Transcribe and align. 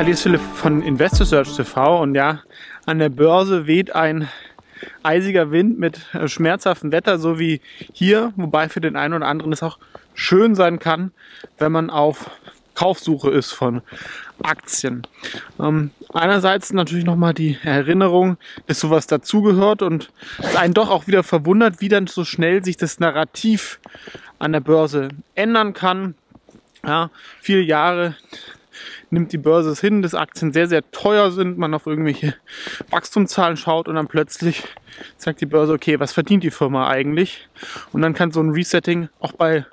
Hallo, 0.00 0.12
ist 0.12 0.22
Philipp 0.22 0.40
von 0.54 0.80
Investor 0.80 1.26
Search 1.26 1.54
TV 1.54 2.00
und 2.00 2.14
ja, 2.14 2.40
an 2.86 3.00
der 3.00 3.10
Börse 3.10 3.66
weht 3.66 3.94
ein 3.94 4.30
eisiger 5.02 5.50
Wind 5.50 5.78
mit 5.78 6.00
äh, 6.14 6.26
schmerzhaftem 6.26 6.90
Wetter, 6.90 7.18
so 7.18 7.38
wie 7.38 7.60
hier, 7.92 8.32
wobei 8.36 8.70
für 8.70 8.80
den 8.80 8.96
einen 8.96 9.12
oder 9.12 9.26
anderen 9.26 9.52
es 9.52 9.62
auch 9.62 9.78
schön 10.14 10.54
sein 10.54 10.78
kann, 10.78 11.12
wenn 11.58 11.70
man 11.70 11.90
auf 11.90 12.30
Kaufsuche 12.74 13.30
ist 13.30 13.52
von 13.52 13.82
Aktien. 14.42 15.06
Ähm, 15.60 15.90
einerseits 16.14 16.72
natürlich 16.72 17.04
nochmal 17.04 17.34
die 17.34 17.58
Erinnerung, 17.62 18.38
dass 18.68 18.80
sowas 18.80 19.06
dazugehört 19.06 19.82
und 19.82 20.10
es 20.38 20.56
einen 20.56 20.72
doch 20.72 20.88
auch 20.88 21.08
wieder 21.08 21.22
verwundert, 21.22 21.82
wie 21.82 21.90
dann 21.90 22.06
so 22.06 22.24
schnell 22.24 22.64
sich 22.64 22.78
das 22.78 23.00
Narrativ 23.00 23.80
an 24.38 24.52
der 24.52 24.60
Börse 24.60 25.08
ändern 25.34 25.74
kann. 25.74 26.14
Ja, 26.86 27.10
viele 27.42 27.60
Jahre 27.60 28.16
nimmt 29.10 29.32
die 29.32 29.38
Börse 29.38 29.70
es 29.70 29.80
hin, 29.80 30.02
dass 30.02 30.14
Aktien 30.14 30.52
sehr, 30.52 30.68
sehr 30.68 30.88
teuer 30.90 31.30
sind, 31.30 31.58
man 31.58 31.74
auf 31.74 31.86
irgendwelche 31.86 32.34
Wachstumszahlen 32.90 33.56
schaut 33.56 33.88
und 33.88 33.96
dann 33.96 34.08
plötzlich 34.08 34.64
sagt 35.16 35.40
die 35.40 35.46
Börse, 35.46 35.72
okay, 35.72 35.98
was 36.00 36.12
verdient 36.12 36.44
die 36.44 36.50
Firma 36.50 36.88
eigentlich? 36.88 37.48
Und 37.92 38.02
dann 38.02 38.14
kann 38.14 38.30
so 38.30 38.40
ein 38.40 38.50
Resetting 38.50 39.08
auch 39.18 39.32
bei 39.32 39.66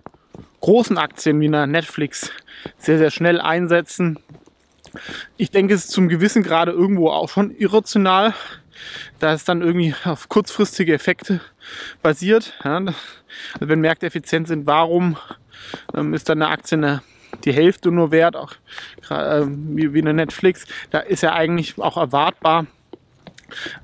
großen 0.62 0.98
Aktien 0.98 1.40
wie 1.40 1.48
einer 1.48 1.68
Netflix 1.68 2.32
sehr, 2.78 2.98
sehr 2.98 3.12
schnell 3.12 3.40
einsetzen. 3.40 4.20
Ich 5.38 5.52
denke, 5.52 5.74
es 5.74 5.86
ist 5.86 5.92
zum 5.92 6.10
gewissen 6.10 6.44
Grade 6.44 6.72
irgendwo 6.72 7.10
auch 7.10 7.30
schon 7.30 7.52
irrational, 7.52 8.34
da 9.20 9.34
es 9.34 9.44
dann 9.44 9.62
irgendwie 9.62 9.94
auf 10.04 10.30
kurzfristige 10.30 10.94
Effekte 10.94 11.42
basiert. 12.02 12.54
Ja, 12.64 12.78
also 12.78 12.94
wenn 13.60 13.82
Märkte 13.82 14.08
effizient 14.08 14.48
sind, 14.48 14.66
warum 14.66 15.18
ähm, 15.96 16.14
ist 16.14 16.30
dann 16.30 16.42
eine 16.42 16.52
Aktie 16.52 16.78
eine 16.78 17.02
die 17.46 17.54
Hälfte 17.54 17.92
nur 17.92 18.12
wert, 18.12 18.36
auch 18.36 18.54
äh, 19.10 19.44
wie, 19.46 19.94
wie 19.94 20.02
eine 20.02 20.14
Netflix. 20.14 20.66
Da 20.92 21.00
ist 21.00 21.22
ja 21.24 21.34
eigentlich 21.34 21.78
auch 21.80 21.98
erwartbar, 21.98 22.66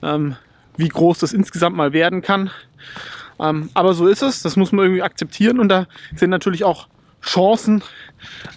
ähm, 0.02 0.36
wie 0.78 0.88
groß 0.88 1.20
das 1.20 1.34
insgesamt 1.34 1.76
mal 1.76 1.94
werden 1.94 2.22
kann. 2.22 2.52
Ähm, 3.40 3.70
aber 3.74 3.94
so 3.94 4.08
ist 4.08 4.22
es, 4.22 4.42
das 4.42 4.56
muss 4.56 4.72
man 4.72 4.86
irgendwie 4.86 5.04
akzeptieren 5.04 5.60
und 5.60 5.70
da 5.70 5.88
sind 6.16 6.30
natürlich 6.30 6.64
auch 6.64 6.88
Chancen 7.22 7.84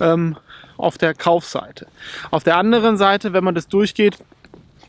ähm, 0.00 0.36
auf 0.77 0.98
der 0.98 1.14
Kaufseite. 1.14 1.86
Auf 2.31 2.44
der 2.44 2.56
anderen 2.56 2.97
Seite, 2.97 3.33
wenn 3.33 3.44
man 3.44 3.55
das 3.55 3.69
durchgeht, 3.69 4.19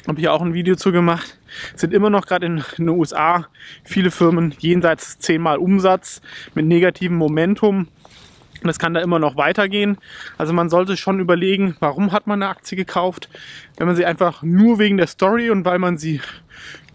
habe 0.08 0.20
ich 0.20 0.30
auch 0.30 0.42
ein 0.42 0.54
Video 0.54 0.76
zu 0.76 0.92
gemacht, 0.92 1.38
sind 1.76 1.94
immer 1.94 2.10
noch 2.10 2.26
gerade 2.26 2.46
in, 2.46 2.58
in, 2.78 2.86
den 2.86 2.90
USA 2.90 3.48
viele 3.84 4.10
Firmen 4.10 4.56
jenseits 4.60 5.20
zehnmal 5.20 5.58
Umsatz 5.58 6.22
mit 6.54 6.66
negativem 6.66 7.18
Momentum 7.18 7.88
und 8.64 8.70
es 8.70 8.80
kann 8.80 8.94
da 8.94 9.02
immer 9.02 9.20
noch 9.20 9.36
weitergehen. 9.38 9.98
Also 10.38 10.54
man 10.54 10.70
sollte 10.70 10.98
schon 10.98 11.20
überlegen, 11.20 11.76
warum 11.80 12.12
hat 12.12 12.28
man 12.28 12.42
eine 12.42 12.50
Aktie 12.50 12.76
gekauft. 12.76 13.30
Wenn 13.78 13.88
man 13.88 13.96
sie 13.96 14.06
einfach 14.06 14.44
nur 14.44 14.80
wegen 14.80 14.98
der 14.98 15.08
Story 15.08 15.50
und 15.50 15.66
weil 15.66 15.80
man 15.80 15.98
sie 15.98 16.22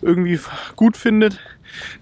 irgendwie 0.00 0.38
gut 0.76 0.96
findet, 0.96 1.38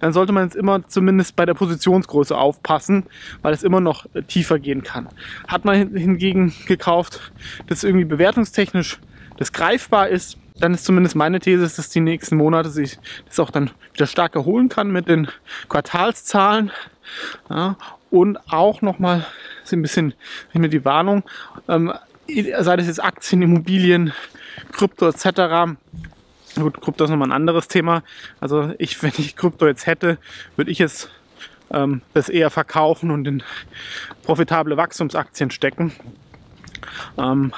dann 0.01 0.13
sollte 0.13 0.33
man 0.33 0.45
jetzt 0.45 0.57
immer 0.57 0.87
zumindest 0.87 1.37
bei 1.37 1.47
der 1.47 1.55
Positionsgröße 1.55 2.37
aufpassen, 2.37 3.07
weil 3.43 3.55
es 3.55 3.63
immer 3.63 3.81
noch 3.81 4.07
tiefer 4.27 4.59
gehen 4.59 4.83
kann. 4.83 5.09
Hat 5.47 5.65
man 5.65 5.95
hingegen 5.97 6.53
gekauft, 6.67 7.33
dass 7.67 7.85
irgendwie 7.85 8.05
bewertungstechnisch 8.05 8.99
das 9.37 9.53
greifbar 9.53 10.09
ist, 10.09 10.37
dann 10.59 10.75
ist 10.75 10.85
zumindest 10.85 11.17
meine 11.17 11.41
These, 11.41 11.63
dass 11.63 11.89
die 11.89 12.01
nächsten 12.01 12.37
Monate 12.37 12.69
sich 12.69 12.99
das 13.27 13.41
auch 13.41 13.51
dann 13.51 13.71
wieder 13.95 14.07
stark 14.07 14.35
erholen 14.35 14.69
kann 14.69 14.91
mit 14.91 15.09
den 15.09 15.29
Quartalszahlen. 15.69 16.71
Ja, 17.49 17.77
und 18.11 18.39
auch 18.53 18.83
nochmal 18.83 19.27
so 19.65 19.77
ein 19.77 19.83
bisschen 19.83 20.15
die 20.55 20.85
Warnung, 20.85 21.23
ähm, 21.69 21.93
sei 22.61 22.77
das 22.77 22.87
jetzt 22.87 23.03
Aktien, 23.03 23.43
Immobilien, 23.43 24.13
Krypto 24.73 25.09
etc. 25.09 25.77
Gut, 26.57 26.81
Krypto 26.81 27.05
ist 27.05 27.11
nochmal 27.11 27.29
ein 27.29 27.33
anderes 27.33 27.69
Thema. 27.69 28.03
Also 28.41 28.73
ich, 28.79 29.03
wenn 29.03 29.13
ich 29.19 29.37
Krypto 29.37 29.67
jetzt 29.67 29.87
hätte, 29.87 30.19
würde 30.57 30.71
ich 30.71 30.79
jetzt 30.79 31.11
ähm, 31.73 32.03
das 32.15 32.29
eher 32.29 32.51
verkaufen 32.51 33.11
und 33.11 33.27
in 33.27 33.43
profitable 34.25 34.77
Wachstumsaktien 34.77 35.51
stecken. 35.51 35.93
Ähm, 37.19 37.53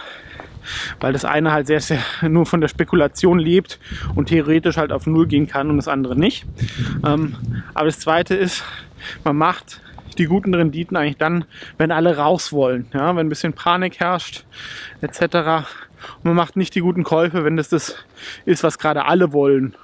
weil 1.00 1.12
das 1.12 1.24
eine 1.24 1.52
halt 1.52 1.66
sehr, 1.66 1.80
sehr 1.80 2.00
nur 2.22 2.46
von 2.46 2.60
der 2.60 2.68
Spekulation 2.68 3.38
lebt 3.38 3.80
und 4.14 4.26
theoretisch 4.26 4.76
halt 4.76 4.92
auf 4.92 5.06
Null 5.06 5.26
gehen 5.26 5.48
kann 5.48 5.70
und 5.70 5.76
das 5.76 5.88
andere 5.88 6.16
nicht. 6.16 6.46
Ähm, 7.04 7.36
aber 7.74 7.86
das 7.86 7.98
zweite 7.98 8.34
ist, 8.34 8.62
man 9.24 9.36
macht 9.36 9.80
die 10.18 10.26
guten 10.26 10.54
Renditen 10.54 10.96
eigentlich 10.96 11.18
dann, 11.18 11.44
wenn 11.78 11.90
alle 11.90 12.16
raus 12.16 12.52
wollen, 12.52 12.86
ja, 12.92 13.14
wenn 13.16 13.26
ein 13.26 13.28
bisschen 13.28 13.52
Panik 13.52 14.00
herrscht 14.00 14.44
etc. 15.00 15.20
Und 15.22 16.24
man 16.24 16.34
macht 16.34 16.56
nicht 16.56 16.74
die 16.74 16.80
guten 16.80 17.04
Käufe, 17.04 17.44
wenn 17.44 17.56
das 17.56 17.68
das 17.68 17.96
ist, 18.44 18.62
was 18.62 18.78
gerade 18.78 19.04
alle 19.04 19.32
wollen. 19.32 19.74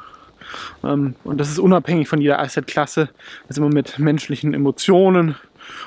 Ähm, 0.84 1.15
und 1.25 1.39
das 1.39 1.50
ist 1.50 1.59
unabhängig 1.59 2.09
von 2.09 2.21
jeder 2.21 2.41
Assetklasse, 2.41 3.11
was 3.47 3.59
immer 3.59 3.69
mit 3.69 3.99
menschlichen 3.99 4.55
Emotionen 4.55 5.37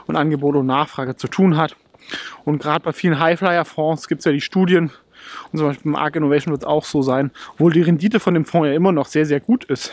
und 0.08 0.16
Angebot 0.16 0.56
und 0.56 0.68
Nachfrage 0.68 1.16
zu 1.16 1.28
tun 1.28 1.58
hat. 1.58 1.76
Und 2.46 2.62
gerade 2.62 2.84
bei 2.84 2.94
vielen 2.94 3.20
Highflyer-Fonds 3.20 4.08
gibt 4.08 4.20
es 4.20 4.26
ja 4.26 4.32
die 4.32 4.42
Studien, 4.42 4.92
und 5.52 5.60
zum 5.60 5.68
Beispiel 5.68 5.92
beim 5.92 6.02
Arc 6.02 6.16
Innovation 6.16 6.52
wird 6.52 6.64
es 6.64 6.68
auch 6.68 6.84
so 6.84 7.02
sein, 7.02 7.32
obwohl 7.54 7.72
die 7.72 7.82
Rendite 7.82 8.20
von 8.20 8.34
dem 8.34 8.46
Fonds 8.46 8.68
ja 8.68 8.74
immer 8.74 8.92
noch 8.92 9.06
sehr, 9.06 9.26
sehr 9.26 9.40
gut 9.40 9.64
ist, 9.66 9.92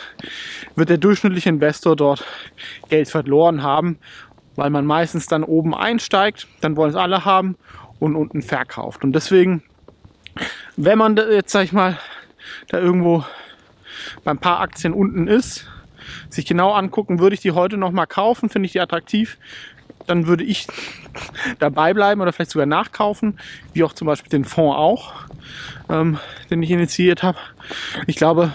wird 0.75 0.89
der 0.89 0.97
durchschnittliche 0.97 1.49
Investor 1.49 1.95
dort 1.95 2.25
Geld 2.89 3.09
verloren 3.09 3.63
haben, 3.63 3.99
weil 4.59 4.71
man 4.71 4.85
meistens 4.85 5.27
dann 5.27 5.45
oben 5.45 5.73
einsteigt, 5.73 6.45
dann 6.59 6.75
wollen 6.75 6.89
es 6.89 6.95
alle 6.97 7.23
haben 7.23 7.55
und 7.97 8.17
unten 8.17 8.41
verkauft. 8.41 9.05
Und 9.05 9.13
deswegen, 9.13 9.63
wenn 10.75 10.97
man 10.97 11.15
jetzt, 11.15 11.51
sag 11.51 11.63
ich 11.63 11.71
mal, 11.71 11.97
da 12.67 12.77
irgendwo 12.77 13.23
beim 14.25 14.37
paar 14.37 14.59
Aktien 14.59 14.93
unten 14.93 15.27
ist, 15.29 15.65
sich 16.27 16.45
genau 16.45 16.73
angucken, 16.73 17.19
würde 17.19 17.35
ich 17.35 17.39
die 17.41 17.53
heute 17.53 17.77
noch 17.77 17.91
mal 17.91 18.05
kaufen, 18.05 18.49
finde 18.49 18.65
ich 18.65 18.73
die 18.73 18.81
attraktiv, 18.81 19.37
dann 20.07 20.27
würde 20.27 20.43
ich 20.43 20.67
dabei 21.59 21.93
bleiben 21.93 22.19
oder 22.19 22.33
vielleicht 22.33 22.51
sogar 22.51 22.65
nachkaufen, 22.65 23.39
wie 23.71 23.85
auch 23.85 23.93
zum 23.93 24.07
Beispiel 24.07 24.29
den 24.29 24.43
Fonds 24.43 24.77
auch, 24.77 25.13
ähm, 25.87 26.19
den 26.49 26.61
ich 26.61 26.71
initiiert 26.71 27.23
habe. 27.23 27.37
Ich 28.07 28.17
glaube, 28.17 28.51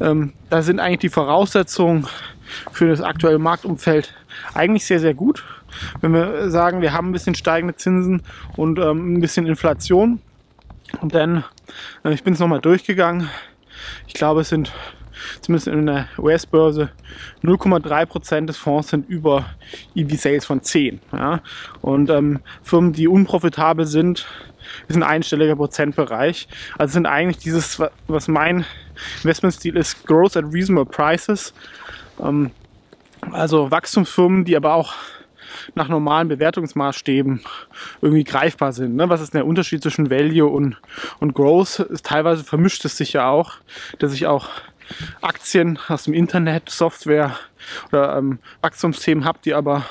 ähm, 0.00 0.32
da 0.48 0.62
sind 0.62 0.80
eigentlich 0.80 1.00
die 1.00 1.10
Voraussetzungen 1.10 2.08
für 2.70 2.88
das 2.88 3.02
aktuelle 3.02 3.38
Marktumfeld 3.38 4.14
eigentlich 4.54 4.84
sehr, 4.84 5.00
sehr 5.00 5.14
gut. 5.14 5.44
Wenn 6.00 6.12
wir 6.12 6.50
sagen, 6.50 6.82
wir 6.82 6.92
haben 6.92 7.10
ein 7.10 7.12
bisschen 7.12 7.34
steigende 7.34 7.76
Zinsen 7.76 8.22
und 8.56 8.78
ähm, 8.78 9.14
ein 9.14 9.20
bisschen 9.20 9.46
Inflation. 9.46 10.20
Und 11.00 11.14
dann, 11.14 11.44
äh, 12.04 12.12
ich 12.12 12.22
bin 12.22 12.34
es 12.34 12.40
nochmal 12.40 12.60
durchgegangen. 12.60 13.28
Ich 14.06 14.14
glaube, 14.14 14.42
es 14.42 14.48
sind 14.48 14.72
zumindest 15.40 15.68
in 15.68 15.86
der 15.86 16.08
US-Börse 16.18 16.90
0,3% 17.42 18.46
des 18.46 18.56
Fonds 18.56 18.88
sind 18.88 19.08
über 19.08 19.46
EV-Sales 19.94 20.44
von 20.44 20.62
10. 20.62 21.00
Ja? 21.12 21.40
Und 21.80 22.10
ähm, 22.10 22.40
Firmen, 22.62 22.92
die 22.92 23.08
unprofitabel 23.08 23.86
sind, 23.86 24.26
ist 24.88 24.96
ein 24.96 25.02
einstelliger 25.02 25.56
Prozentbereich. 25.56 26.48
Also 26.78 26.94
sind 26.94 27.06
eigentlich 27.06 27.38
dieses, 27.38 27.82
was 28.06 28.28
mein 28.28 28.64
Investmentstil 29.22 29.76
ist, 29.76 30.06
Growth 30.06 30.36
at 30.36 30.44
Reasonable 30.52 30.90
Prices. 30.90 31.52
Ähm, 32.20 32.50
also 33.30 33.70
Wachstumsfirmen, 33.70 34.44
die 34.44 34.56
aber 34.56 34.74
auch 34.74 34.94
nach 35.74 35.88
normalen 35.88 36.28
Bewertungsmaßstäben 36.28 37.40
irgendwie 38.00 38.24
greifbar 38.24 38.72
sind. 38.72 38.96
Ne? 38.96 39.08
Was 39.08 39.20
ist 39.20 39.34
der 39.34 39.46
Unterschied 39.46 39.82
zwischen 39.82 40.10
Value 40.10 40.46
und, 40.46 40.76
und 41.20 41.34
Growth? 41.34 41.80
Ist, 41.80 42.06
teilweise 42.06 42.44
vermischt 42.44 42.84
es 42.84 42.96
sich 42.96 43.12
ja 43.12 43.28
auch, 43.28 43.54
dass 43.98 44.12
ich 44.12 44.26
auch 44.26 44.48
Aktien 45.20 45.78
aus 45.88 46.04
dem 46.04 46.14
Internet, 46.14 46.68
Software 46.68 47.36
oder 47.88 48.16
ähm, 48.16 48.38
Wachstumsthemen 48.60 49.24
habe, 49.24 49.38
die 49.44 49.54
aber 49.54 49.84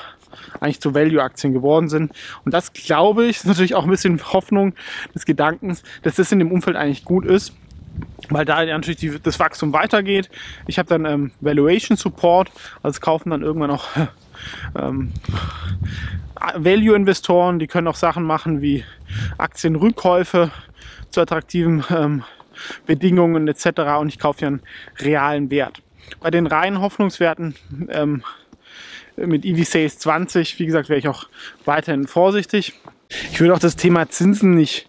eigentlich 0.60 0.80
zu 0.80 0.94
Value-Aktien 0.94 1.52
geworden 1.52 1.88
sind. 1.88 2.12
Und 2.44 2.54
das 2.54 2.72
glaube 2.72 3.26
ich, 3.26 3.38
ist 3.38 3.46
natürlich 3.46 3.74
auch 3.74 3.84
ein 3.84 3.90
bisschen 3.90 4.20
Hoffnung 4.32 4.74
des 5.14 5.24
Gedankens, 5.24 5.82
dass 6.02 6.16
das 6.16 6.32
in 6.32 6.38
dem 6.38 6.52
Umfeld 6.52 6.76
eigentlich 6.76 7.04
gut 7.04 7.24
ist 7.24 7.52
weil 8.34 8.44
da 8.44 8.64
natürlich 8.64 9.00
die, 9.00 9.18
das 9.20 9.38
Wachstum 9.38 9.72
weitergeht. 9.72 10.30
Ich 10.66 10.78
habe 10.78 10.88
dann 10.88 11.04
ähm, 11.04 11.30
Valuation 11.40 11.96
Support, 11.96 12.50
also 12.82 13.00
kaufen 13.00 13.30
dann 13.30 13.42
irgendwann 13.42 13.70
auch 13.70 13.88
ähm, 14.78 15.12
Value-Investoren, 16.56 17.58
die 17.58 17.66
können 17.66 17.86
auch 17.86 17.96
Sachen 17.96 18.24
machen 18.24 18.62
wie 18.62 18.84
Aktienrückkäufe 19.38 20.50
zu 21.10 21.20
attraktiven 21.20 21.84
ähm, 21.90 22.24
Bedingungen 22.86 23.48
etc. 23.48 23.66
Und 24.00 24.08
ich 24.08 24.18
kaufe 24.18 24.42
ja 24.42 24.48
einen 24.48 24.62
realen 24.98 25.50
Wert. 25.50 25.82
Bei 26.20 26.30
den 26.30 26.46
reinen 26.46 26.80
Hoffnungswerten 26.80 27.54
ähm, 27.88 28.22
mit 29.16 29.44
EV 29.44 29.64
Sales 29.64 29.98
20, 29.98 30.58
wie 30.58 30.66
gesagt, 30.66 30.88
wäre 30.88 30.98
ich 30.98 31.08
auch 31.08 31.26
weiterhin 31.64 32.06
vorsichtig. 32.06 32.74
Ich 33.30 33.40
würde 33.40 33.54
auch 33.54 33.58
das 33.58 33.76
Thema 33.76 34.08
Zinsen 34.08 34.54
nicht 34.54 34.88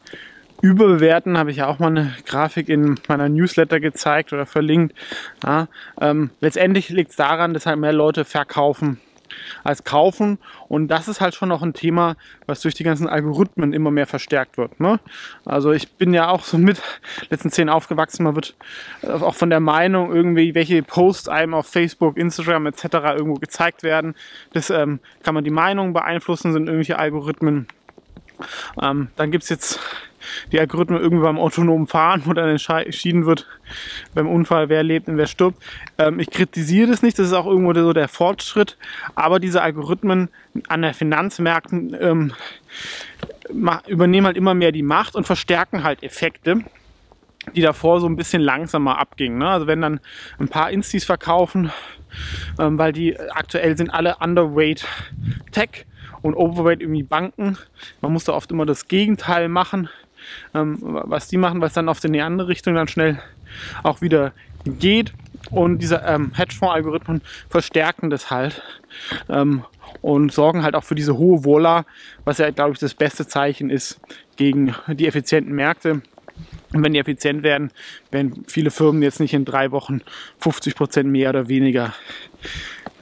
überbewerten, 0.64 1.38
habe 1.38 1.52
ich 1.52 1.58
ja 1.58 1.68
auch 1.68 1.78
mal 1.80 1.88
eine 1.88 2.16
Grafik 2.26 2.70
in 2.70 2.96
meiner 3.10 3.28
Newsletter 3.28 3.82
gezeigt 3.82 4.32
oder 4.32 4.46
verlinkt. 4.46 4.96
Ja, 5.44 5.68
ähm, 6.00 6.30
letztendlich 6.40 6.88
liegt 6.88 7.12
es 7.12 7.18
daran, 7.18 7.54
dass 7.54 7.66
halt 7.66 7.80
mehr 7.80 7.92
Leute 7.92 8.24
verkaufen 8.24 8.98
als 9.64 9.84
kaufen. 9.84 10.38
Und 10.70 10.88
das 10.88 11.10
ist 11.10 11.20
halt 11.20 11.36
schon 11.36 11.50
noch 11.50 11.62
ein 11.64 11.74
Thema, 11.74 12.16
was 12.46 12.62
durch 12.62 12.76
die 12.76 12.84
ganzen 12.84 13.10
Algorithmen 13.10 13.74
immer 13.74 13.92
mehr 13.92 14.08
verstärkt 14.08 14.58
wird. 14.58 14.80
Ne? 14.80 15.00
Also 15.44 15.74
ich 15.74 15.92
bin 15.94 16.14
ja 16.14 16.30
auch 16.30 16.44
so 16.44 16.58
mit 16.58 16.82
letzten 17.30 17.52
zehn 17.52 17.68
aufgewachsen. 17.68 18.24
Man 18.24 18.36
wird 18.36 18.56
auch 19.04 19.36
von 19.36 19.50
der 19.50 19.60
Meinung 19.60 20.14
irgendwie, 20.14 20.56
welche 20.56 20.82
Posts 20.82 21.28
einem 21.28 21.56
auf 21.56 21.68
Facebook, 21.68 22.18
Instagram 22.18 22.68
etc. 22.68 22.84
irgendwo 23.18 23.36
gezeigt 23.36 23.84
werden. 23.84 24.16
Das 24.54 24.70
ähm, 24.70 25.00
kann 25.24 25.34
man 25.34 25.44
die 25.44 25.52
Meinung 25.52 25.92
beeinflussen, 25.92 26.54
sind 26.54 26.68
irgendwelche 26.68 27.00
Algorithmen. 27.00 27.68
Ähm, 28.82 29.10
dann 29.16 29.32
gibt 29.32 29.44
es 29.44 29.50
jetzt 29.50 29.80
die 30.52 30.60
Algorithmen 30.60 31.02
irgendwie 31.02 31.24
beim 31.24 31.38
autonomen 31.38 31.88
Fahren, 31.88 32.24
wo 32.26 32.34
dann 32.34 32.50
entschieden 32.50 33.26
wird, 33.26 33.48
beim 34.14 34.28
Unfall, 34.28 34.70
wer 34.70 34.84
lebt 34.84 35.08
und 35.08 35.18
wer 35.18 35.28
stirbt. 35.28 35.62
Ähm, 35.98 36.20
ich 36.20 36.30
kritisiere 36.30 36.90
das 36.90 37.02
nicht, 37.02 37.20
das 37.20 37.28
ist 37.28 37.34
auch 37.34 37.46
irgendwo 37.46 37.74
so 37.74 37.94
der 37.94 38.08
Fortschritt, 38.08 38.78
aber 39.16 39.40
diese 39.40 39.62
Algorithmen 39.62 40.30
an 40.68 40.82
der 40.82 40.94
Finanzmärkten 40.94 41.96
ähm, 42.00 42.34
übernehmen 43.88 44.28
halt 44.28 44.38
immer 44.38 44.54
mehr 44.54 44.72
die 44.72 44.84
Macht 44.84 45.16
und 45.16 45.26
verstärken 45.26 45.84
halt 45.84 46.04
Effekte 46.04 46.64
die 47.56 47.62
davor 47.62 48.00
so 48.00 48.08
ein 48.08 48.16
bisschen 48.16 48.42
langsamer 48.42 49.00
abgingen. 49.00 49.40
Ne? 49.40 49.50
Also 49.50 49.68
wenn 49.68 49.82
dann 49.82 50.00
ein 50.40 50.48
paar 50.48 50.72
Instis 50.72 51.04
verkaufen, 51.04 51.72
ähm, 52.60 52.78
weil 52.78 52.94
die 52.94 53.20
aktuell 53.20 53.78
sind 53.78 53.90
alle 53.90 54.16
underweight 54.22 54.86
Tech 55.52 55.86
und 56.24 56.34
overweight 56.34 56.82
irgendwie 56.82 57.04
Banken. 57.04 57.58
Man 58.02 58.12
muss 58.12 58.24
da 58.24 58.34
oft 58.34 58.52
immer 58.52 58.66
das 58.66 58.88
Gegenteil 58.88 59.48
machen 59.48 59.90
ähm, 60.54 60.78
was 60.82 61.28
die 61.28 61.38
machen, 61.38 61.62
was 61.62 61.74
dann 61.74 61.90
auf 61.90 62.00
die 62.00 62.22
andere 62.22 62.48
Richtung 62.48 62.76
dann 62.76 62.88
schnell 62.88 63.20
auch 63.84 64.02
wieder 64.02 64.34
geht. 64.66 65.14
Und 65.52 65.80
diese 65.80 66.04
ähm, 66.06 66.32
Hedgefonds-Algorithmen 66.34 67.22
verstärken 67.50 68.10
das 68.10 68.32
halt 68.32 68.62
ähm, 69.30 69.66
und 70.02 70.32
sorgen 70.32 70.64
halt 70.64 70.76
auch 70.76 70.84
für 70.84 70.96
diese 70.96 71.18
hohe 71.18 71.44
Vola, 71.44 71.86
was 72.24 72.38
ja, 72.38 72.50
glaube 72.52 72.74
ich, 72.74 72.80
das 72.80 72.94
beste 72.94 73.28
Zeichen 73.28 73.70
ist 73.70 74.00
gegen 74.38 74.74
die 74.88 75.08
effizienten 75.08 75.54
Märkte. 75.54 76.02
Und 76.72 76.84
wenn 76.84 76.94
die 76.94 77.00
effizient 77.00 77.44
werden, 77.44 77.72
werden 78.10 78.46
viele 78.48 78.72
Firmen 78.72 79.04
jetzt 79.04 79.20
nicht 79.20 79.34
in 79.36 79.46
drei 79.46 79.70
Wochen 79.72 80.02
50 80.40 80.76
Prozent 80.76 81.10
mehr 81.10 81.30
oder 81.30 81.48
weniger 81.48 81.94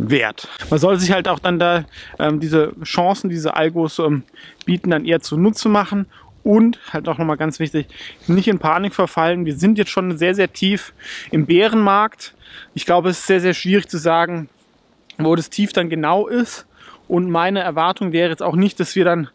wert. 0.10 0.48
Man 0.70 0.80
soll 0.80 1.00
sich 1.00 1.12
halt 1.12 1.28
auch 1.28 1.40
dann 1.40 1.60
da 1.60 1.86
ähm, 2.20 2.40
diese 2.40 2.74
Chancen, 2.84 3.30
diese 3.30 3.56
Algos 3.56 4.00
ähm, 4.00 4.24
bieten, 4.66 4.90
dann 4.90 5.06
eher 5.06 5.22
zunutze 5.22 5.70
machen 5.70 6.08
und 6.44 6.80
halt 6.92 7.08
auch 7.08 7.18
nochmal 7.18 7.38
ganz 7.38 7.60
wichtig, 7.60 7.88
nicht 8.28 8.48
in 8.48 8.60
Panik 8.60 8.96
verfallen. 8.96 9.46
Wir 9.46 9.56
sind 9.56 9.78
jetzt 9.78 9.92
schon 9.92 10.18
sehr, 10.18 10.34
sehr 10.34 10.52
tief 10.52 10.94
im 11.30 11.46
Bärenmarkt. 11.46 12.34
Ich 12.74 12.86
glaube, 12.86 13.10
es 13.10 13.20
ist 13.20 13.28
sehr, 13.28 13.42
sehr 13.42 13.54
schwierig 13.54 13.88
zu 13.88 13.98
sagen, 13.98 14.50
wo 15.18 15.36
das 15.36 15.50
Tief 15.50 15.74
dann 15.74 15.90
genau 15.90 16.28
ist. 16.28 16.66
Und 17.08 17.30
meine 17.30 17.60
Erwartung 17.60 18.12
wäre 18.14 18.30
jetzt 18.30 18.42
auch 18.42 18.56
nicht, 18.56 18.80
dass 18.80 18.96
wir 18.96 19.06
dann 19.06 19.30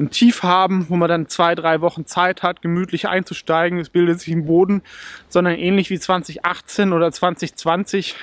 ein 0.00 0.10
Tief 0.10 0.42
haben, 0.42 0.86
wo 0.88 0.96
man 0.96 1.08
dann 1.08 1.28
zwei, 1.28 1.54
drei 1.54 1.80
Wochen 1.80 2.06
Zeit 2.06 2.42
hat, 2.42 2.62
gemütlich 2.62 3.08
einzusteigen. 3.08 3.78
Es 3.78 3.90
bildet 3.90 4.20
sich 4.20 4.32
im 4.32 4.46
Boden, 4.46 4.82
sondern 5.28 5.54
ähnlich 5.54 5.90
wie 5.90 5.98
2018 5.98 6.92
oder 6.92 7.12
2020 7.12 8.16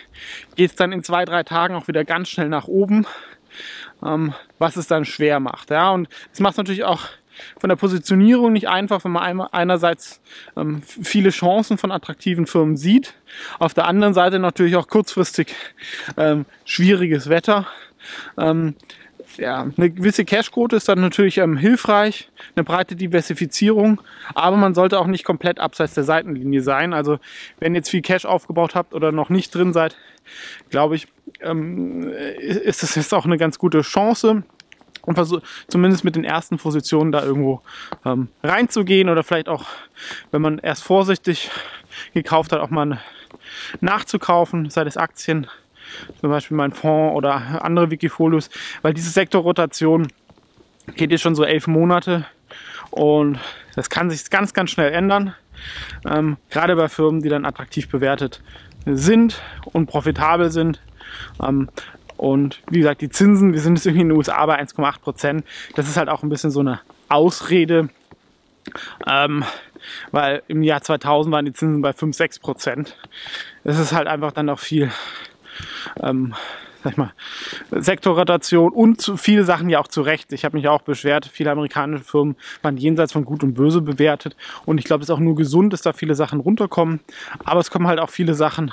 geht 0.56 0.72
es 0.72 0.76
dann 0.76 0.92
in 0.92 1.04
zwei, 1.04 1.26
drei 1.26 1.44
Tagen 1.44 1.76
auch 1.76 1.88
wieder 1.88 2.04
ganz 2.04 2.30
schnell 2.30 2.50
nach 2.50 2.68
oben, 2.68 3.06
ähm, 4.04 4.34
was 4.60 4.76
es 4.76 4.88
dann 4.88 5.06
schwer 5.06 5.40
macht. 5.40 5.70
Ja, 5.70 5.92
und 5.92 6.10
es 6.34 6.40
macht 6.40 6.58
natürlich 6.58 6.84
auch 6.84 7.08
von 7.60 7.70
der 7.70 7.76
Positionierung 7.76 8.54
nicht 8.54 8.68
einfach, 8.68 9.04
wenn 9.04 9.12
man 9.12 9.42
einerseits 9.52 10.22
ähm, 10.56 10.82
viele 10.82 11.30
Chancen 11.30 11.78
von 11.78 11.92
attraktiven 11.92 12.48
Firmen 12.48 12.78
sieht, 12.78 13.14
auf 13.60 13.74
der 13.74 13.86
anderen 13.86 14.16
Seite 14.16 14.40
natürlich 14.40 14.76
auch 14.76 14.88
kurzfristig 14.88 15.56
ähm, 16.18 16.46
schwieriges 16.66 17.30
Wetter. 17.30 17.68
Ähm, 18.38 18.76
ja, 19.38 19.68
eine 19.78 19.90
gewisse 19.90 20.26
Cashquote 20.26 20.76
ist 20.76 20.90
dann 20.90 21.02
natürlich 21.02 21.38
ähm, 21.38 21.58
hilfreich, 21.58 22.30
eine 22.56 22.64
breite 22.64 22.96
Diversifizierung, 22.96 24.02
aber 24.34 24.58
man 24.58 24.74
sollte 24.74 25.00
auch 25.00 25.08
nicht 25.08 25.26
komplett 25.26 25.60
abseits 25.60 25.94
der 25.94 26.04
Seitenlinie 26.04 26.62
sein. 26.62 26.94
Also 26.94 27.20
wenn 27.60 27.74
ihr 27.74 27.80
jetzt 27.80 27.90
viel 27.90 28.02
Cash 28.02 28.26
aufgebaut 28.26 28.76
habt 28.76 28.94
oder 28.94 29.12
noch 29.12 29.30
nicht 29.30 29.54
drin 29.54 29.74
seid, 29.74 29.96
glaube 30.70 30.96
ich, 30.96 31.08
ähm, 31.42 32.10
ist 32.10 32.84
das 32.84 32.96
jetzt 32.96 33.14
auch 33.14 33.26
eine 33.26 33.38
ganz 33.38 33.60
gute 33.60 33.82
Chance 33.82 34.44
und 35.02 35.42
zumindest 35.68 36.04
mit 36.04 36.16
den 36.16 36.26
ersten 36.26 36.58
Positionen 36.58 37.12
da 37.12 37.24
irgendwo 37.24 37.62
ähm, 38.06 38.28
reinzugehen 38.44 39.10
oder 39.10 39.24
vielleicht 39.24 39.48
auch, 39.48 39.66
wenn 40.32 40.42
man 40.42 40.60
erst 40.60 40.84
vorsichtig 40.84 41.50
gekauft 42.14 42.52
hat, 42.52 42.60
auch 42.60 42.70
mal 42.70 43.00
nachzukaufen, 43.80 44.70
sei 44.70 44.84
es 44.84 44.98
Aktien, 44.98 45.48
zum 46.20 46.30
Beispiel 46.30 46.58
mein 46.58 46.72
Fonds 46.72 47.16
oder 47.16 47.64
andere 47.64 47.92
Wikifolios, 47.92 48.50
weil 48.82 48.94
diese 48.94 49.10
Sektorrotation 49.10 50.08
geht 50.96 51.12
jetzt 51.12 51.22
schon 51.22 51.36
so 51.36 51.44
elf 51.44 51.68
Monate 51.68 52.26
und 52.92 53.40
das 53.76 53.90
kann 53.90 54.10
sich 54.10 54.30
ganz, 54.30 54.54
ganz 54.54 54.72
schnell 54.72 54.92
ändern. 54.92 55.36
Ähm, 56.08 56.38
gerade 56.50 56.76
bei 56.76 56.88
Firmen, 56.88 57.22
die 57.22 57.30
dann 57.30 57.46
attraktiv 57.46 57.90
bewertet 57.90 58.42
sind 58.86 59.42
und 59.66 59.88
profitabel 59.88 60.52
sind. 60.52 60.82
Ähm, 61.44 61.70
und 62.16 62.62
wie 62.70 62.80
gesagt, 62.80 63.02
die 63.02 63.10
Zinsen, 63.10 63.54
wir 63.54 63.60
sind 63.60 63.76
jetzt 63.76 63.86
irgendwie 63.86 64.02
in 64.02 64.10
den 64.10 64.18
USA 64.18 64.46
bei 64.46 64.60
1,8 64.60 65.00
Prozent. 65.02 65.46
Das 65.76 65.88
ist 65.88 65.98
halt 65.98 66.10
auch 66.10 66.24
ein 66.24 66.30
bisschen 66.30 66.52
so 66.52 66.62
eine 66.62 66.80
Ausrede, 67.10 67.90
ähm, 69.06 69.44
weil 70.12 70.42
im 70.48 70.64
Jahr 70.64 70.82
2000 70.82 71.34
waren 71.34 71.46
die 71.46 71.54
Zinsen 71.54 71.82
bei 71.82 71.94
5, 71.94 72.16
6 72.16 72.40
Prozent. 72.40 72.98
Das 73.64 73.78
ist 73.78 73.94
halt 73.94 74.08
einfach 74.08 74.32
dann 74.32 74.50
auch 74.50 74.60
viel, 74.60 74.92
ähm, 76.02 76.34
sag 76.84 76.92
ich 76.92 76.98
mal, 76.98 77.14
Sektorrotation 77.72 78.72
und 78.72 79.14
viele 79.18 79.44
Sachen 79.44 79.70
ja 79.70 79.80
auch 79.80 79.88
zu 79.88 80.02
Recht. 80.02 80.32
Ich 80.34 80.46
habe 80.46 80.58
mich 80.58 80.68
auch 80.68 80.82
beschwert, 80.82 81.26
viele 81.26 81.52
amerikanische 81.52 82.04
Firmen 82.04 82.36
waren 82.62 82.78
jenseits 82.78 83.14
von 83.14 83.26
Gut 83.26 83.44
und 83.44 83.54
Böse 83.54 83.82
bewertet. 83.82 84.36
Und 84.66 84.78
ich 84.78 84.86
glaube, 84.86 85.04
es 85.04 85.10
ist 85.10 85.16
auch 85.16 85.20
nur 85.20 85.36
gesund, 85.36 85.74
dass 85.74 85.82
da 85.82 85.94
viele 85.94 86.16
Sachen 86.16 86.40
runterkommen. 86.40 87.00
Aber 87.44 87.60
es 87.60 87.72
kommen 87.72 87.88
halt 87.88 88.00
auch 88.00 88.10
viele 88.10 88.34
Sachen 88.34 88.72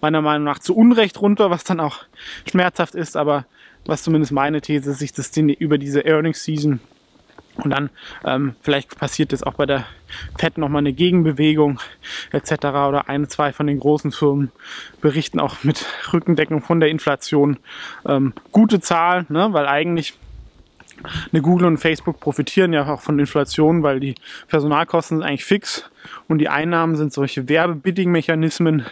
meiner 0.00 0.22
Meinung 0.22 0.44
nach 0.44 0.58
zu 0.58 0.76
Unrecht 0.76 1.20
runter, 1.20 1.50
was 1.50 1.64
dann 1.64 1.80
auch 1.80 1.98
schmerzhaft 2.48 2.94
ist, 2.94 3.16
aber 3.16 3.46
was 3.84 4.02
zumindest 4.02 4.32
meine 4.32 4.60
These 4.60 4.92
ist, 4.92 4.98
sich 4.98 5.12
das 5.12 5.36
über 5.36 5.78
diese 5.78 6.04
Earnings 6.04 6.44
Season 6.44 6.80
und 7.56 7.70
dann 7.70 7.90
ähm, 8.24 8.54
vielleicht 8.62 8.98
passiert 8.98 9.32
es 9.32 9.42
auch 9.42 9.54
bei 9.54 9.66
der 9.66 9.84
FED 10.38 10.58
nochmal 10.58 10.80
eine 10.80 10.92
Gegenbewegung 10.92 11.80
etc. 12.32 12.52
Oder 12.64 13.08
eine, 13.08 13.28
zwei 13.28 13.52
von 13.52 13.66
den 13.66 13.78
großen 13.78 14.12
Firmen 14.12 14.50
berichten 15.00 15.40
auch 15.40 15.62
mit 15.62 15.86
Rückendeckung 16.12 16.62
von 16.62 16.80
der 16.80 16.88
Inflation 16.88 17.58
ähm, 18.06 18.32
gute 18.52 18.80
Zahlen, 18.80 19.26
ne? 19.28 19.48
weil 19.52 19.66
eigentlich 19.66 20.14
eine 21.32 21.42
Google 21.42 21.66
und 21.66 21.78
Facebook 21.78 22.20
profitieren 22.20 22.72
ja 22.72 22.86
auch 22.86 23.00
von 23.00 23.18
Inflation, 23.18 23.82
weil 23.82 24.00
die 24.00 24.14
Personalkosten 24.48 25.18
sind 25.18 25.26
eigentlich 25.26 25.44
fix 25.44 25.90
und 26.28 26.38
die 26.38 26.48
Einnahmen 26.48 26.96
sind 26.96 27.12
solche 27.12 27.48
Werbebidding-Mechanismen, 27.48 28.86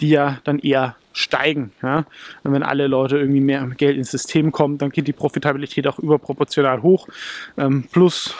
die 0.00 0.10
ja 0.10 0.38
dann 0.44 0.58
eher 0.58 0.96
steigen. 1.12 1.72
Ja? 1.82 2.04
Und 2.42 2.52
wenn 2.52 2.62
alle 2.62 2.86
Leute 2.86 3.18
irgendwie 3.18 3.40
mehr 3.40 3.66
Geld 3.76 3.96
ins 3.96 4.10
System 4.10 4.52
kommen, 4.52 4.78
dann 4.78 4.90
geht 4.90 5.06
die 5.06 5.12
Profitabilität 5.12 5.86
auch 5.86 5.98
überproportional 5.98 6.82
hoch. 6.82 7.08
Ähm, 7.56 7.84
plus 7.92 8.34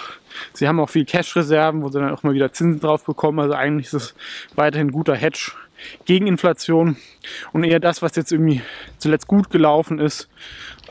sie 0.55 0.69
haben 0.69 0.81
auch 0.81 0.91
viel 0.91 1.05
Cash-Reserven, 1.05 1.83
wo 1.83 1.89
sie 1.89 2.01
dann 2.01 2.11
auch 2.11 2.23
mal 2.23 2.35
wieder 2.35 2.53
Zinsen 2.53 2.81
drauf 2.81 3.05
bekommen. 3.05 3.41
Also 3.41 3.55
eigentlich 3.55 3.87
ist 3.87 3.95
es 3.95 4.15
weiterhin 4.55 4.89
ein 4.89 4.93
guter 4.93 5.15
Hedge 5.15 5.53
gegen 6.05 6.27
Inflation 6.27 6.97
und 7.53 7.65
eher 7.65 7.81
das, 7.81 8.03
was 8.03 8.17
jetzt 8.17 8.33
irgendwie 8.33 8.63
zuletzt 8.99 9.27
gut 9.27 9.51
gelaufen 9.51 9.99
ist, 9.99 10.29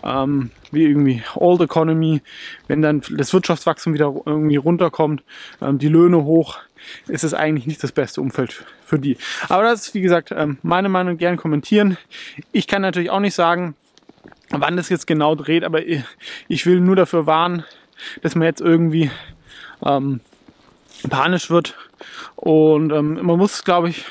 ähm, 0.03 0.51
wie 0.71 0.83
irgendwie 0.83 1.23
Old 1.35 1.61
Economy, 1.61 2.21
wenn 2.67 2.81
dann 2.81 3.01
das 3.11 3.33
Wirtschaftswachstum 3.33 3.93
wieder 3.93 4.13
irgendwie 4.25 4.57
runterkommt, 4.57 5.23
ähm, 5.61 5.77
die 5.77 5.87
Löhne 5.87 6.23
hoch, 6.23 6.59
ist 7.07 7.23
es 7.23 7.33
eigentlich 7.33 7.67
nicht 7.67 7.83
das 7.83 7.91
beste 7.91 8.21
Umfeld 8.21 8.65
für 8.85 8.99
die. 8.99 9.17
Aber 9.49 9.63
das 9.63 9.87
ist, 9.87 9.93
wie 9.93 10.01
gesagt, 10.01 10.31
ähm, 10.31 10.57
meine 10.61 10.89
Meinung, 10.89 11.17
gerne 11.17 11.37
kommentieren. 11.37 11.97
Ich 12.51 12.67
kann 12.67 12.81
natürlich 12.81 13.09
auch 13.09 13.19
nicht 13.19 13.35
sagen, 13.35 13.75
wann 14.49 14.77
das 14.77 14.89
jetzt 14.89 15.07
genau 15.07 15.35
dreht, 15.35 15.63
aber 15.63 15.81
ich 16.47 16.65
will 16.65 16.79
nur 16.79 16.95
dafür 16.95 17.25
warnen, 17.25 17.63
dass 18.21 18.35
man 18.35 18.45
jetzt 18.45 18.61
irgendwie 18.61 19.11
ähm, 19.85 20.19
panisch 21.09 21.49
wird. 21.49 21.75
Und 22.35 22.91
ähm, 22.91 23.19
man 23.21 23.37
muss, 23.37 23.63
glaube 23.63 23.89
ich, 23.89 24.05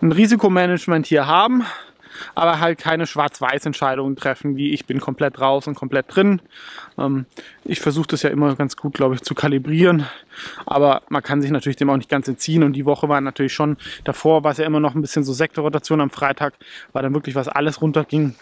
ein 0.00 0.12
Risikomanagement 0.12 1.06
hier 1.06 1.26
haben. 1.26 1.64
Aber 2.34 2.60
halt 2.60 2.78
keine 2.78 3.06
Schwarz-Weiß-Entscheidungen 3.06 4.16
treffen, 4.16 4.56
wie 4.56 4.72
ich 4.72 4.86
bin 4.86 5.00
komplett 5.00 5.40
raus 5.40 5.66
und 5.66 5.74
komplett 5.74 6.14
drin. 6.14 6.40
Ähm, 6.98 7.26
ich 7.64 7.80
versuche 7.80 8.08
das 8.08 8.22
ja 8.22 8.30
immer 8.30 8.54
ganz 8.56 8.76
gut, 8.76 8.94
glaube 8.94 9.14
ich, 9.14 9.22
zu 9.22 9.34
kalibrieren, 9.34 10.06
aber 10.66 11.02
man 11.08 11.22
kann 11.22 11.42
sich 11.42 11.50
natürlich 11.50 11.76
dem 11.76 11.90
auch 11.90 11.96
nicht 11.96 12.10
ganz 12.10 12.28
entziehen 12.28 12.62
und 12.62 12.72
die 12.74 12.84
Woche 12.84 13.08
war 13.08 13.20
natürlich 13.20 13.52
schon, 13.52 13.76
davor 14.04 14.44
war 14.44 14.52
es 14.52 14.58
ja 14.58 14.66
immer 14.66 14.80
noch 14.80 14.94
ein 14.94 15.00
bisschen 15.00 15.24
so 15.24 15.32
Sektorrotation 15.32 16.00
am 16.00 16.10
Freitag, 16.10 16.54
war 16.92 17.02
dann 17.02 17.14
wirklich 17.14 17.34
was 17.34 17.48
alles 17.48 17.80
runterging. 17.82 18.34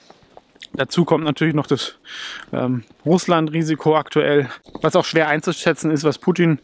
Dazu 0.73 1.05
kommt 1.05 1.25
natürlich 1.25 1.55
noch 1.55 1.67
das 1.67 1.99
ähm, 2.53 2.85
Russland-Risiko 3.05 3.97
aktuell, 3.97 4.49
was 4.83 4.97
auch 4.97 5.05
schwer 5.05 5.29
einzuschätzen 5.29 5.91
ist, 5.91 6.05
was 6.05 6.19
Putin, 6.19 6.59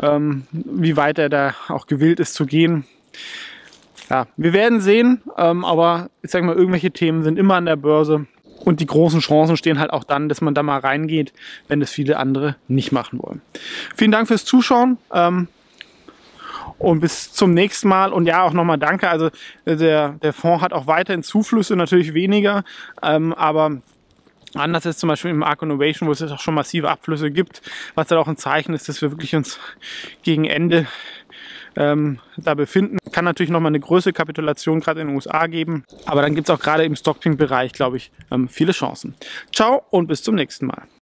ähm, 0.00 0.46
wie 0.52 0.96
weit 0.96 1.18
er 1.18 1.28
da 1.28 1.54
auch 1.68 1.86
gewillt 1.86 2.20
ist 2.20 2.34
zu 2.34 2.46
gehen. 2.46 2.84
Ja, 4.08 4.26
wir 4.36 4.52
werden 4.52 4.80
sehen, 4.80 5.22
ähm, 5.36 5.64
aber 5.64 6.10
ich 6.22 6.30
sage 6.30 6.46
mal, 6.46 6.54
irgendwelche 6.54 6.90
Themen 6.90 7.22
sind 7.22 7.38
immer 7.38 7.54
an 7.54 7.66
der 7.66 7.76
Börse 7.76 8.26
und 8.64 8.80
die 8.80 8.86
großen 8.86 9.20
Chancen 9.20 9.56
stehen 9.56 9.78
halt 9.78 9.92
auch 9.92 10.04
dann, 10.04 10.28
dass 10.28 10.40
man 10.40 10.54
da 10.54 10.62
mal 10.62 10.78
reingeht, 10.78 11.32
wenn 11.68 11.80
das 11.80 11.90
viele 11.90 12.16
andere 12.16 12.56
nicht 12.68 12.92
machen 12.92 13.18
wollen. 13.22 13.42
Vielen 13.96 14.12
Dank 14.12 14.28
fürs 14.28 14.44
Zuschauen. 14.44 14.98
Ähm, 15.12 15.48
und 16.78 17.00
bis 17.00 17.32
zum 17.32 17.54
nächsten 17.54 17.88
Mal. 17.88 18.12
Und 18.12 18.26
ja, 18.26 18.42
auch 18.42 18.52
nochmal 18.52 18.78
danke. 18.78 19.08
Also 19.08 19.30
der, 19.64 20.10
der 20.22 20.32
Fonds 20.32 20.62
hat 20.62 20.72
auch 20.72 20.86
weiterhin 20.86 21.22
Zuflüsse, 21.22 21.74
natürlich 21.74 22.12
weniger, 22.12 22.64
ähm, 23.02 23.32
aber 23.32 23.80
Anders 24.54 24.86
ist 24.86 25.00
zum 25.00 25.08
Beispiel 25.08 25.30
im 25.32 25.42
Arc 25.42 25.60
Innovation, 25.62 26.08
wo 26.08 26.12
es 26.12 26.22
auch 26.22 26.40
schon 26.40 26.54
massive 26.54 26.88
Abflüsse 26.88 27.30
gibt, 27.30 27.60
was 27.94 28.08
dann 28.08 28.18
auch 28.18 28.28
ein 28.28 28.38
Zeichen 28.38 28.74
ist, 28.74 28.88
dass 28.88 29.02
wir 29.02 29.10
wirklich 29.10 29.34
uns 29.34 29.58
gegen 30.22 30.46
Ende 30.46 30.86
ähm, 31.76 32.18
da 32.36 32.54
befinden. 32.54 32.98
Kann 33.12 33.24
natürlich 33.24 33.50
nochmal 33.50 33.70
eine 33.70 33.80
größere 33.80 34.12
Kapitulation 34.12 34.80
gerade 34.80 35.00
in 35.00 35.08
den 35.08 35.16
USA 35.16 35.46
geben, 35.46 35.84
aber 36.04 36.22
dann 36.22 36.34
gibt 36.34 36.48
es 36.48 36.54
auch 36.54 36.60
gerade 36.60 36.84
im 36.84 36.96
Stockping-Bereich, 36.96 37.72
glaube 37.72 37.98
ich, 37.98 38.10
ähm, 38.30 38.48
viele 38.48 38.72
Chancen. 38.72 39.14
Ciao 39.54 39.82
und 39.90 40.06
bis 40.06 40.22
zum 40.22 40.34
nächsten 40.34 40.66
Mal. 40.66 40.82